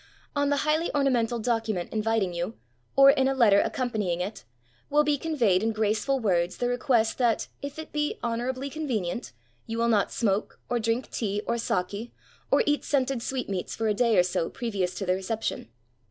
[0.35, 2.57] On the highly ornamental document inviting you,
[2.95, 4.45] or in a letter accompanying it,
[4.89, 8.67] will be con veyed in graceful words the request that, if it be ''honor ably
[8.67, 9.31] convenient,"
[9.67, 12.11] you will not smoke, or drink tea or saki,
[12.49, 15.69] or eat scented sweetmeats for a day or so previous to the reception.